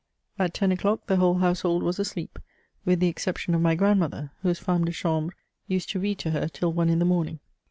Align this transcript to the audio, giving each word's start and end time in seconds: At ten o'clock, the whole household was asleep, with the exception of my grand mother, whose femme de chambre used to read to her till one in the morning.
At 0.39 0.55
ten 0.55 0.71
o'clock, 0.71 1.05
the 1.05 1.17
whole 1.17 1.35
household 1.35 1.83
was 1.83 1.99
asleep, 1.99 2.39
with 2.85 2.99
the 2.99 3.07
exception 3.07 3.53
of 3.53 3.61
my 3.61 3.75
grand 3.75 3.99
mother, 3.99 4.31
whose 4.41 4.57
femme 4.57 4.83
de 4.85 4.91
chambre 4.91 5.35
used 5.67 5.91
to 5.91 5.99
read 5.99 6.17
to 6.25 6.31
her 6.31 6.47
till 6.47 6.73
one 6.73 6.89
in 6.89 6.97
the 6.97 7.05
morning. 7.05 7.37